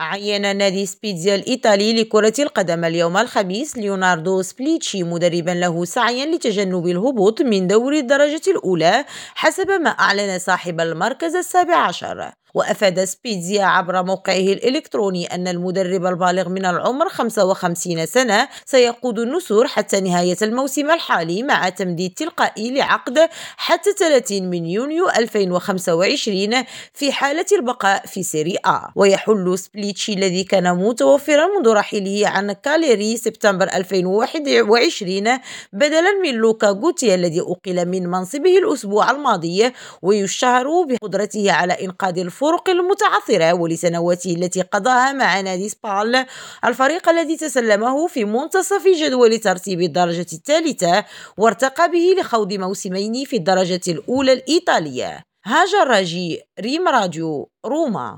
[0.00, 7.42] عين نادي سبيتزيا الإيطالي لكرة القدم اليوم الخميس ليوناردو سبليتشي مدربا له سعيا لتجنب الهبوط
[7.42, 12.32] من دوري الدرجة الأولى حسب ما أعلن صاحب المركز السابع عشر.
[12.54, 20.00] وأفاد سبيتزيا عبر موقعه الإلكتروني أن المدرب البالغ من العمر 55 سنة سيقود النسور حتى
[20.00, 28.06] نهاية الموسم الحالي مع تمديد تلقائي لعقد حتى 30 من يونيو 2025 في حالة البقاء
[28.06, 28.80] في سيري آ.
[28.96, 35.38] ويحل سيمبليتشي الذي كان متوفرا منذ رحيله عن كالياري سبتمبر 2021
[35.72, 42.37] بدلا من لوكا غوتي الذي أقيل من منصبه الأسبوع الماضي ويشتهر بقدرته على إنقاذ الفرص
[42.38, 46.26] الفرق المتعثرة ولسنواته التي قضاها مع نادي سبال
[46.64, 51.04] الفريق الذي تسلمه في منتصف جدول ترتيب الدرجة الثالثة
[51.38, 55.22] وارتقى به لخوض موسمين في الدرجة الأولى الإيطالية.
[55.44, 58.16] هاجر راجي ريم راديو روما.